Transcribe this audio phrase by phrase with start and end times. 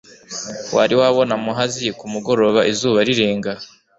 [0.75, 3.51] Wari wabona Muhazi ku mugoroba izuba rirenga?